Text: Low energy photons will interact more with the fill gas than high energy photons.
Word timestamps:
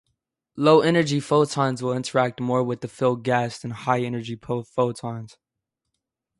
Low 0.55 0.79
energy 0.81 1.19
photons 1.19 1.83
will 1.83 1.93
interact 1.93 2.41
more 2.41 2.63
with 2.63 2.81
the 2.81 2.87
fill 2.87 3.15
gas 3.15 3.59
than 3.59 3.69
high 3.69 3.99
energy 4.01 4.35
photons. 4.35 5.37